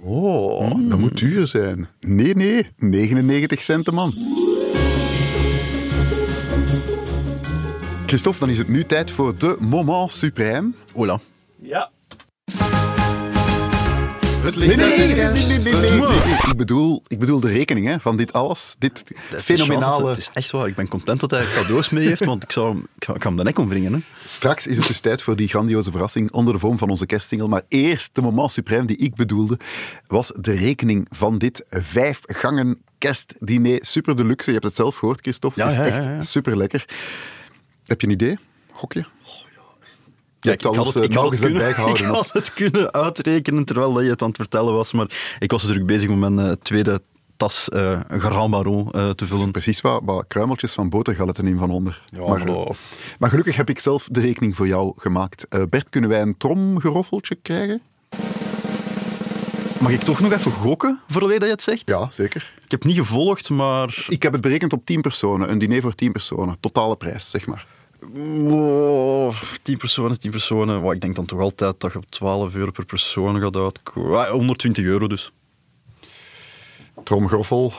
[0.03, 1.87] Oh, dat moet duur zijn.
[1.99, 4.13] Nee, nee, 99 cent de man.
[8.05, 10.93] Christophe, dan is het nu tijd voor de moment suprême.
[10.93, 11.19] Ola.
[14.43, 15.07] Nee, nee.
[16.49, 18.75] Ik, bedoel, ik bedoel de rekening hè, van dit alles.
[18.79, 20.09] Dit fenomenale...
[20.09, 20.67] Het is echt waar.
[20.67, 23.21] Ik ben content dat hij cadeaus mee heeft, want ik, zou, hem- ik, ga, ik
[23.21, 23.93] ga hem de nek omwringen.
[23.93, 23.99] Hè.
[24.25, 27.47] Straks is het dus tijd voor die grandioze verrassing onder de vorm van onze kerstsingel.
[27.47, 29.59] Maar eerst de moment suprême die ik bedoelde,
[30.07, 33.79] was de rekening van dit vijf gangen kerstdiner.
[33.81, 34.45] Super deluxe.
[34.45, 35.59] Je hebt het zelf gehoord, Christophe.
[35.59, 36.21] Ja, het is ja, echt ja, ja.
[36.21, 36.85] super lekker.
[37.85, 38.37] Heb je een idee?
[38.71, 39.05] Gokje?
[40.41, 42.05] Je hebt alles eh, nauwgezet bijgehouden.
[42.07, 45.51] ik had het kunnen uitrekenen terwijl dat je het aan het vertellen was, maar ik
[45.51, 47.01] was natuurlijk bezig om mijn eh, tweede
[47.37, 49.51] tas eh Grand Baron te vullen.
[49.51, 52.01] Precies wat, wat kruimeltjes van botergalletten in van onder.
[52.09, 52.77] Ja, maar, maar-
[53.19, 55.47] maar gelukkig heb ik zelf de rekening voor jou gemaakt.
[55.69, 57.81] Bert, kunnen wij een tromgeroffeltje krijgen?
[59.79, 61.81] Mag ik toch nog even gokken, voordat je het zegt?
[61.89, 62.51] Ja, zeker.
[62.65, 64.05] Ik heb niet gevolgd, maar...
[64.07, 65.51] Ik heb het berekend op 10 personen.
[65.51, 66.57] Een diner voor 10 personen.
[66.59, 67.65] Totale prijs, zeg maar.
[68.13, 70.81] Wow, 10 personen, 10 personen.
[70.81, 74.19] Wow, ik denk dan toch altijd dat je op 12 euro per persoon gaat uitkomen.
[74.19, 75.31] Ah, 120 euro dus.
[77.03, 77.73] Tromgeroffel.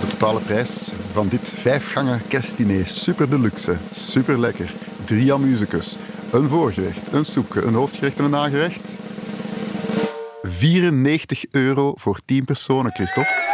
[0.00, 2.86] De totale prijs van dit vijfgangen kerstdiner.
[2.86, 3.76] Super deluxe.
[3.92, 4.72] Super lekker.
[5.04, 5.96] Drie amusicus.
[6.32, 8.94] Een voorgerecht, een soepje, een hoofdgerecht en een nagerecht.
[10.42, 13.48] 94 euro voor 10 personen, Christophe.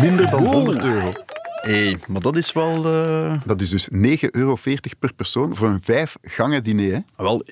[0.00, 1.12] Minder dan 100 euro.
[1.66, 2.84] Hé, maar dat is wel...
[2.86, 3.98] eh, Dat is dus 9,40
[4.30, 4.56] euro
[4.98, 6.92] per persoon voor een vijf gangen diner.
[6.92, 6.98] Hè?
[7.24, 7.44] Wel,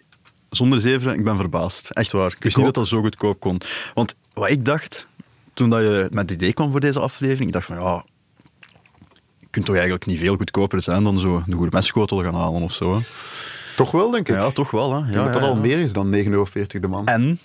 [0.50, 1.90] zonder zeven, ik ben verbaasd.
[1.90, 2.32] Echt waar.
[2.36, 3.60] Ik wist niet dat dat zo goedkoop kon.
[3.94, 5.06] Want wat ik dacht,
[5.54, 8.04] toen dat je met het idee kwam voor deze aflevering, ik dacht van ja,
[9.40, 12.72] je kunt toch eigenlijk niet veel goedkoper zijn dan zo een gourmetschotel gaan halen of
[12.72, 12.94] zo.
[12.96, 13.00] hè.
[13.76, 14.34] Toch wel, denk ik.
[14.34, 14.92] Ja, toch wel.
[14.94, 14.98] Hè.
[15.00, 15.60] Ik Ja, denk dat dat ja, al ja.
[15.60, 17.06] meer is dan 9,40 euro de man.
[17.06, 17.38] En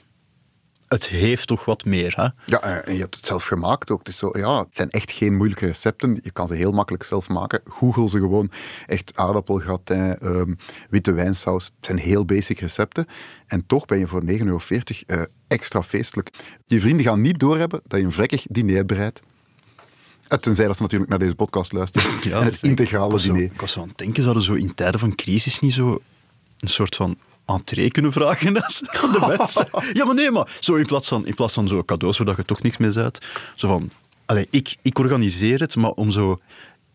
[0.90, 2.14] het heeft toch wat meer.
[2.16, 2.28] Hè?
[2.46, 4.02] Ja, en je hebt het zelf gemaakt ook.
[4.12, 6.20] Zo, ja, het zijn echt geen moeilijke recepten.
[6.22, 7.62] Je kan ze heel makkelijk zelf maken.
[7.68, 8.52] Google ze gewoon.
[8.86, 10.54] Echt aardappelgratin, ehm,
[10.90, 11.66] witte wijnsaus.
[11.66, 13.06] Het zijn heel basic recepten.
[13.48, 14.60] En toch ben je voor 9,40 euro
[15.08, 16.30] eh, extra feestelijk.
[16.66, 19.22] Je vrienden gaan niet doorhebben dat je een vrekkig diner bereidt.
[20.28, 22.22] Eh, Tenzij dat ze natuurlijk naar deze podcast luisteren.
[22.34, 23.52] en het integrale zo- diner.
[23.52, 26.02] Ik was aan het denken, zouden zo in tijden van crisis niet zo
[26.60, 27.18] een soort van
[27.50, 28.48] entree kunnen vragen
[29.02, 29.68] aan de mensen?
[30.00, 32.46] ja, maar nee, maar zo in plaats van, in plaats van zo cadeaus waar je
[32.46, 33.26] toch niks mee zuidt.
[33.56, 33.92] Zo van,
[34.26, 36.40] allee, ik, ik organiseer het, maar om zo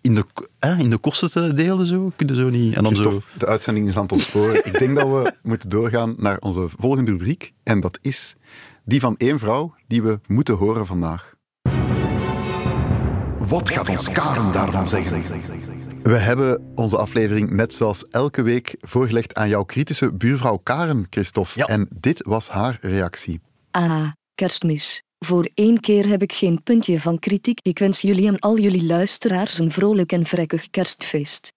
[0.01, 0.25] in de,
[0.59, 2.75] eh, in de kosten te delen, zo, kun je zo niet...
[2.75, 3.03] En dan zo...
[3.03, 4.67] Christophe, de uitzending is aan het ontsporen.
[4.67, 7.53] Ik denk dat we moeten doorgaan naar onze volgende rubriek.
[7.63, 8.35] En dat is
[8.85, 11.34] die van één vrouw die we moeten horen vandaag.
[13.55, 15.23] Wat gaat ons Karen daarvan zeggen?
[16.03, 21.59] We hebben onze aflevering net zoals elke week voorgelegd aan jouw kritische buurvrouw Karen, Christophe.
[21.59, 21.67] Ja.
[21.67, 23.41] En dit was haar reactie.
[23.71, 25.03] Ah, kerstmis.
[25.19, 27.59] Voor één keer heb ik geen puntje van kritiek.
[27.63, 31.53] Ik wens jullie en al jullie luisteraars een vrolijk en vrekkig kerstfeest.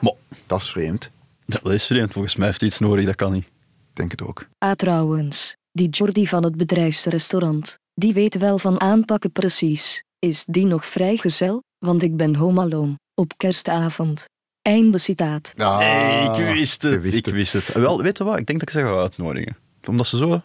[0.00, 0.14] Maar,
[0.46, 1.10] Dat is vreemd.
[1.46, 2.12] dat is vreemd.
[2.12, 3.44] Volgens mij heeft hij iets nodig, dat kan niet.
[3.44, 4.46] Ik denk het ook.
[4.58, 10.04] Ah trouwens, die Jordi van het bedrijfsrestaurant, die weet wel van aanpakken precies.
[10.18, 11.62] Is die nog vrijgezel?
[11.78, 14.24] Want ik ben home alone, op kerstavond.
[14.62, 15.52] Einde citaat.
[15.56, 17.02] Ah, Hey, ik wist het.
[17.02, 17.34] wist ik het.
[17.34, 17.72] wist het.
[17.72, 18.38] Wel, weet je wat?
[18.38, 19.56] Ik denk dat ik ze ga uitnodigen.
[19.88, 20.40] Omdat ze zo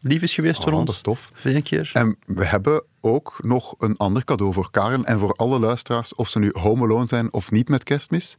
[0.00, 0.86] lief is geweest voor Oh, ons.
[0.86, 1.30] dat is tof.
[1.34, 1.90] Voor één keer.
[1.94, 6.28] En we hebben ook nog een ander cadeau voor Karen en voor alle luisteraars, of
[6.28, 8.36] ze nu home alone zijn of niet met kerstmis.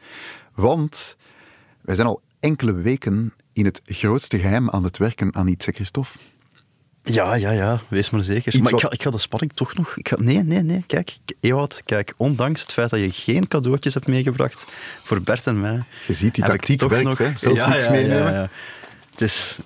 [0.56, 1.16] Want
[1.82, 6.18] wij zijn al enkele weken in het grootste geheim aan het werken aan iets, Christophe.
[7.04, 7.82] Ja, ja, ja.
[7.88, 8.54] Wees maar zeker.
[8.54, 9.98] Iets maar wat- ik, ga, ik ga de spanning toch nog...
[9.98, 10.84] Ik ga, nee, nee, nee.
[10.88, 12.14] Kijk, Ewout, kijk.
[12.18, 14.66] Ondanks het feit dat je geen cadeautjes hebt meegebracht
[15.04, 15.84] voor Bert en mij...
[16.08, 17.32] Je ziet, die tactiek toch werkt, nog- hè.
[17.36, 18.34] Zelf Ja, meenemen.
[18.34, 18.50] ja.
[19.12, 19.58] Het is...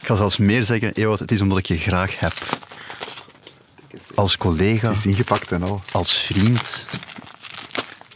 [0.00, 2.32] Ik ga zelfs meer zeggen, Ewout, het is omdat ik je graag heb.
[4.14, 5.82] Als collega, Het is ingepakt en al.
[5.92, 6.86] als vriend,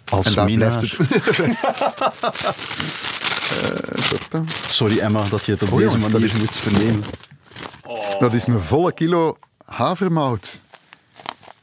[0.08, 0.96] als En daar blijft het.
[3.50, 7.04] Eh, Sorry Emma, dat je het op Oh, deze jongens, manier is- moet vernemen.
[8.18, 10.60] Dat is een volle kilo havermout.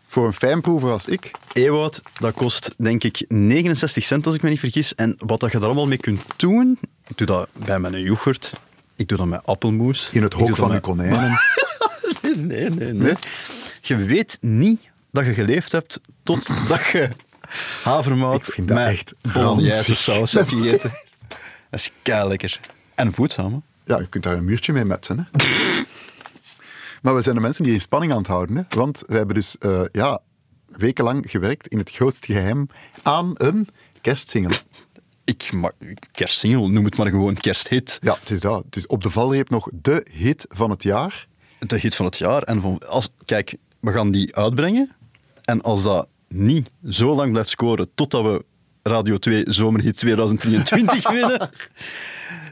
[0.07, 1.31] Voor een fijnproever als ik.
[1.53, 4.95] Ewout, dat kost denk ik 69 cent als ik me niet vergis.
[4.95, 8.53] En wat dat je daar allemaal mee kunt doen, ik doe dat bij mijn yoghurt,
[8.95, 10.09] ik doe dat met appelmoes.
[10.11, 11.39] In het hok van uw met- konijnen.
[12.35, 13.13] Nee, nee, nee.
[13.81, 17.09] Je weet niet dat je geleefd hebt totdat je
[17.83, 20.91] havermout Ik vind dat met echt bolognese saus hebt gegeten.
[21.73, 22.59] Dat is kei lekker.
[22.95, 23.93] En voedzaam, hè?
[23.93, 25.17] Ja, je kunt daar een muurtje mee metsen.
[25.31, 25.45] Hè.
[27.01, 28.55] maar we zijn de mensen die in spanning aan het houden.
[28.55, 28.63] Hè.
[28.69, 30.21] Want we hebben dus eh, ja,
[30.67, 32.67] wekenlang gewerkt in het grootste geheim
[33.01, 33.67] aan een
[34.01, 34.55] kerstsingle.
[35.23, 35.71] Ik mag
[36.11, 37.97] kerstsingel, noem het maar gewoon kersthit.
[38.01, 38.63] Ja, het is, dat.
[38.65, 41.27] het is op de valreep nog de hit van het jaar.
[41.59, 42.43] de hit van het jaar.
[42.43, 44.91] En van, als, kijk, we gaan die uitbrengen.
[45.43, 48.45] En als dat niet zo lang blijft scoren totdat we
[48.83, 51.49] Radio 2 Zomerhit 2023 winnen,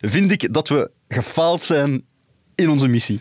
[0.01, 2.05] vind ik dat we gefaald zijn
[2.55, 3.19] in onze missie.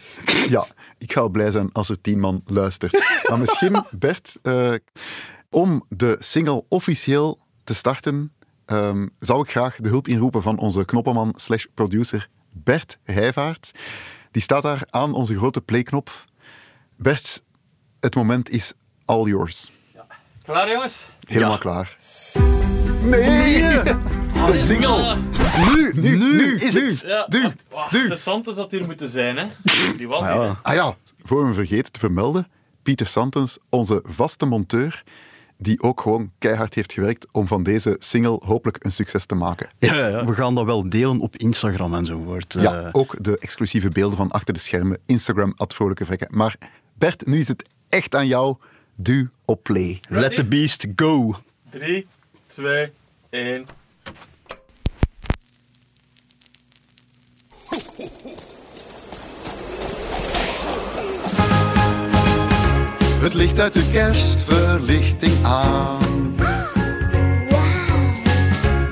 [0.48, 0.66] Ja,
[0.98, 3.22] ik ga al blij zijn als er tien man luistert.
[3.28, 4.74] Maar misschien, Bert, eh,
[5.50, 8.32] om de single officieel te starten,
[8.66, 13.70] ehm, zou ik graag de hulp inroepen van onze knoppenman slash producer Bert Heijvaart.
[14.30, 16.24] Die staat daar aan onze grote playknop.
[16.96, 17.42] Bert,
[18.00, 18.72] het moment is
[19.04, 19.70] all yours.
[20.42, 21.08] Klaar, jongens?
[21.20, 21.58] Helemaal Ja.
[21.58, 21.96] klaar.
[23.02, 23.62] Nee!
[24.46, 25.16] De single.
[25.74, 27.00] Nu, nu, nu is het.
[27.06, 27.26] Ja,
[27.90, 28.08] Nu.
[28.08, 29.44] De Santos had hier moeten zijn, hè.
[29.96, 30.42] Die was Ah, hier.
[30.48, 30.52] hè.
[30.62, 32.48] Ah ja, voor we vergeten te vermelden,
[32.82, 35.02] Pieter Santens, onze vaste monteur,
[35.58, 39.68] die ook gewoon keihard heeft gewerkt om van deze single hopelijk een succes te maken.
[39.78, 40.24] Ja, ja, ja.
[40.24, 42.56] We gaan dat wel delen op Instagram enzovoort.
[42.58, 46.28] Ja, Eh, ook de exclusieve beelden van achter de schermen, Instagram, at Vrolijke Vrekken.
[46.30, 46.56] Maar
[46.94, 48.56] Bert, nu is het echt aan jou.
[48.94, 50.00] Du op play.
[50.08, 51.36] Let the beast go.
[51.70, 52.06] 3,
[52.50, 52.92] 2,
[53.30, 53.66] 1.
[63.20, 66.34] Het licht uit de kerstverlichting aan.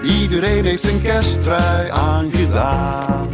[0.03, 3.29] Iedereen heeft zijn kersttrui aangedaan.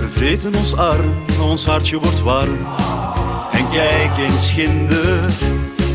[0.00, 2.66] We vreten ons arm, ons hartje wordt warm.
[3.52, 5.20] En kijk eens ginder,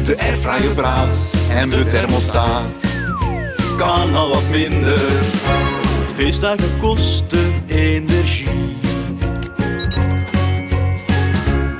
[0.04, 1.18] De airfryer braadt
[1.50, 2.86] en de thermostaat.
[3.78, 5.00] kan al wat minder.
[6.13, 8.78] Feestdagen kosten energie.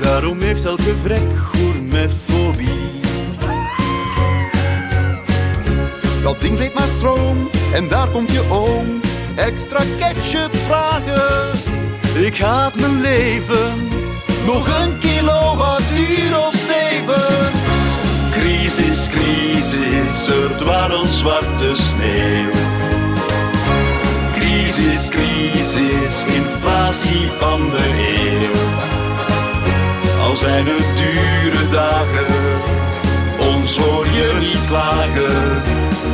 [0.02, 2.92] Daarom heeft elke vrek gourmetfobie.
[6.24, 9.02] Dat ding vreet maar stroom en daar komt je oom.
[9.36, 11.60] Extra ketchup vragen.
[12.26, 13.90] Ik haat mijn leven,
[14.46, 16.83] Nog een kilowattuur of zeven.
[19.14, 22.52] Crisis, er dwarrelt zwarte sneeuw.
[24.34, 27.86] Crisis, crisis, inflatie van de
[28.30, 28.82] eeuw.
[30.22, 32.62] Al zijn het dure dagen,
[33.54, 35.62] ons hoor je niet klagen.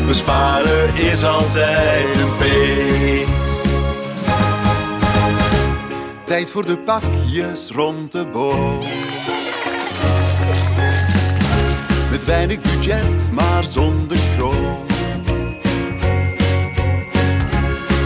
[0.07, 3.35] Besparen is altijd een feest.
[6.23, 9.18] Tijd voor de pakjes rond de boom.
[12.19, 14.85] Met weinig budget, maar zonder schroom.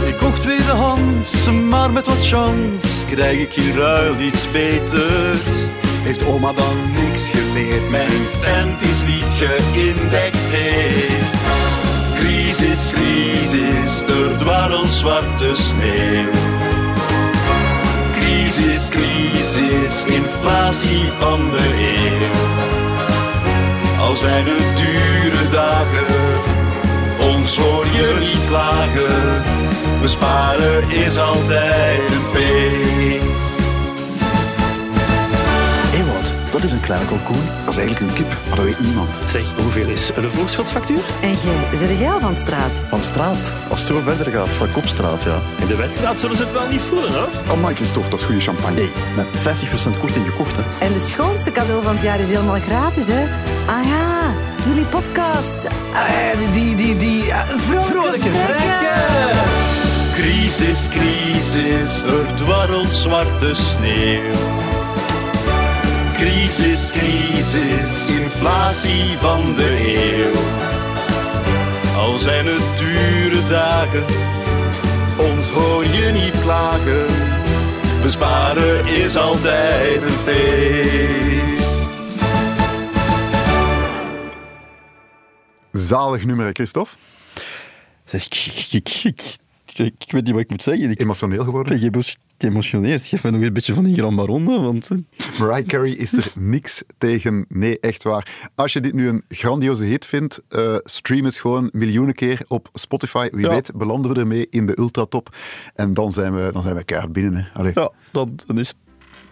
[0.05, 5.41] Ik kocht tweedehands, maar met wat chance krijg ik in ruil iets beters.
[6.03, 7.89] Heeft oma dan niks geleerd?
[7.89, 11.33] Mijn cent is niet geïndexeerd.
[12.15, 16.29] Crisis, crisis, er dwarrelt zwarte sneeuw.
[18.15, 22.82] Crisis, crisis, inflatie van de eeuw.
[24.03, 26.41] Al zijn het dure dagen,
[27.19, 29.43] ons hoor je niet klagen.
[30.01, 32.92] Besparen is altijd een feest.
[36.63, 37.45] Dat is een kleine kalkoen.
[37.65, 39.19] Dat is eigenlijk een kip, maar dat weet niemand.
[39.25, 40.99] Zeg, hoeveel is een voorschotfactuur?
[41.21, 42.83] En jij, zit jij al van straat?
[42.89, 45.39] Van straat, als het zo verder gaat, sta ik op straat, ja.
[45.61, 47.27] In de wedstrijd zullen ze het wel niet voelen, hoor.
[47.49, 48.75] Oh, Mike Christophe, dat is goede champagne.
[48.75, 50.63] Nee, met 50% korting gekocht, hè.
[50.79, 53.23] En de schoonste cadeau van het jaar is helemaal gratis, hè?
[53.65, 54.33] Ah ja,
[54.67, 55.67] jullie podcast.
[55.93, 57.33] Ah, die, die, die...
[57.33, 59.41] ah, vrolijke, vrekken.
[60.13, 64.72] Crisis, crisis, er dwarrelt zwarte sneeuw.
[66.23, 69.75] Crisis, crisis, inflatie van de
[70.15, 70.41] eeuw.
[71.95, 74.05] Al zijn het dure dagen,
[75.17, 77.05] ons hoor je niet klagen.
[78.01, 81.89] Besparen is altijd een feest.
[85.71, 86.95] Zalig nummer, hè, Christophe.
[88.05, 88.27] Zeg,
[89.79, 90.89] ik, ik, ik, ik, ik weet niet wat ik moet zeggen.
[90.91, 91.79] Ik Emotioneel geworden.
[91.79, 93.05] ben geëmo- geëmotioneerd.
[93.05, 94.89] Geef me nog een beetje van die Gran Baronne, want...
[95.39, 97.45] Mariah Carey is er niks tegen.
[97.49, 98.49] Nee, echt waar.
[98.55, 102.69] Als je dit nu een grandioze hit vindt, eh, stream het gewoon miljoenen keer op
[102.73, 103.29] Spotify.
[103.31, 103.49] Wie Ja.
[103.49, 105.35] weet belanden we ermee in de ultratop.
[105.75, 107.49] En dan zijn we, dan zijn we keihard binnen.
[107.53, 107.63] Hè.
[107.73, 108.73] Ja, dan, dan, is,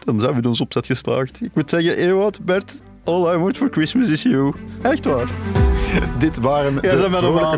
[0.04, 1.41] dan zijn we in ons opzet geslaagd.
[1.43, 4.54] Ik moet zeggen, Ewout, Bert, all I want for Christmas is you.
[4.82, 5.28] Echt waar.
[6.18, 7.58] Dit waren Jij de vrolijke.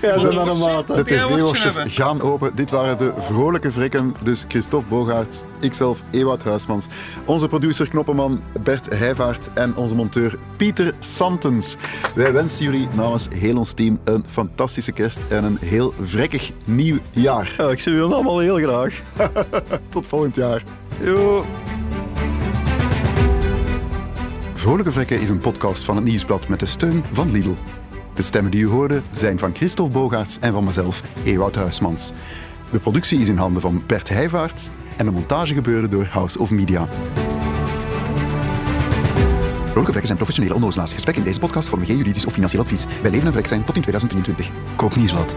[0.00, 0.96] Jij bent een maat, hè.
[0.96, 2.52] De tv-worstjes gaan open.
[2.54, 4.14] Dit waren de vrolijke vrekken.
[4.22, 6.86] Dus Christophe Bogaert, ikzelf, Ewout Huismans.
[7.24, 11.76] Onze producer Knoppenman Bert Heijvaart en onze monteur Pieter Santens.
[12.14, 16.98] Wij wensen jullie namens heel ons team een fantastische kerst en een heel vrekkig nieuw
[17.10, 17.54] jaar.
[17.58, 19.00] Ja, ik zie jullie allemaal heel graag.
[19.88, 20.62] Tot volgend jaar.
[21.00, 21.44] Yo.
[24.62, 27.54] Vrolijke Vrekken is een podcast van het Nieuwsblad met de steun van Lidl.
[28.14, 32.12] De stemmen die u hoorde zijn van Christophe Bogaerts en van mezelf, Ewout Huismans.
[32.70, 36.50] De productie is in handen van Bert Heijvaart en de montage gebeurde door House of
[36.50, 36.88] Media.
[39.64, 40.92] Vrolijke Vrekken zijn professionele onnozelaars.
[40.92, 42.84] Gesprekken in deze podcast vormen geen juridisch of financieel advies.
[43.02, 44.76] Wij leven en vrek zijn tot in 2023.
[44.76, 45.34] Koop Nieuwsblad.